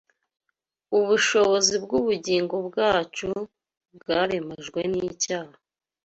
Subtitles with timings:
[0.99, 3.29] ubushobozi bw’ubugingo bwacu
[3.99, 5.55] bwaremajwe n’icyaha